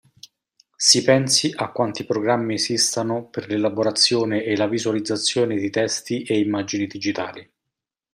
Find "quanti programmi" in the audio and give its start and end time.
1.71-2.55